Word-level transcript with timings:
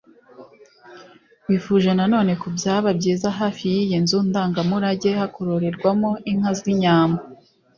Bifuje 1.49 1.91
na 1.99 2.05
none 2.13 2.31
ko 2.41 2.47
byaba 2.57 2.89
byiza 2.99 3.27
hafi 3.39 3.63
y’iyi 3.73 3.97
nzu 4.03 4.17
ndangamurage 4.29 5.09
hakororerwa 5.19 5.89
inka 6.31 6.51
z’inyambo 6.59 7.21